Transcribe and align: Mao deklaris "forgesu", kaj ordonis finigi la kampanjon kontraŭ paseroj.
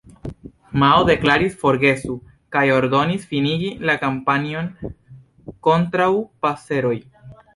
Mao 0.83 1.01
deklaris 1.09 1.57
"forgesu", 1.63 2.15
kaj 2.55 2.63
ordonis 2.77 3.27
finigi 3.33 3.69
la 3.89 3.95
kampanjon 4.05 4.71
kontraŭ 5.69 6.11
paseroj. 6.47 6.97